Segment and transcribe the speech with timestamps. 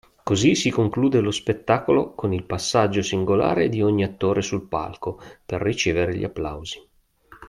[0.23, 5.61] Così si conclude lo spettacolo con il passaggio singolare di ogni attore sul palco per
[5.61, 6.81] ricevere gli applausi.